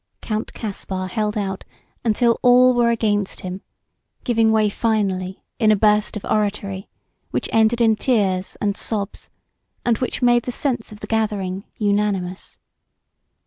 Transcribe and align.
Count 0.19 0.53
Caspar 0.55 1.05
held 1.05 1.37
out 1.37 1.63
until 2.03 2.39
all 2.41 2.73
were 2.73 2.89
against 2.89 3.41
him, 3.41 3.61
giving 4.23 4.51
way 4.51 4.67
finally 4.67 5.43
in 5.59 5.71
a 5.71 5.75
burst 5.75 6.17
of 6.17 6.25
oratory 6.25 6.89
which 7.29 7.47
ended 7.53 7.81
in 7.81 7.95
tears 7.95 8.57
and 8.59 8.75
sobs 8.75 9.29
and 9.85 9.99
which 9.99 10.23
made 10.23 10.41
the 10.45 10.51
sense 10.51 10.91
of 10.91 11.01
the 11.01 11.05
gathering 11.07 11.65
unanimous. 11.77 12.57